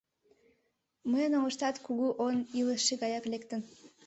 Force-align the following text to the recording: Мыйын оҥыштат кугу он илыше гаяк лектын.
Мыйын 1.11 1.33
оҥыштат 1.39 1.75
кугу 1.85 2.07
он 2.25 2.35
илыше 2.59 2.93
гаяк 3.01 3.25
лектын. 3.31 3.61